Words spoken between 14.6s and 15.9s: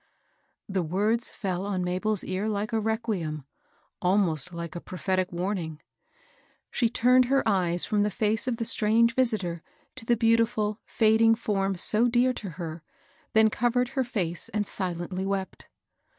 silently wept.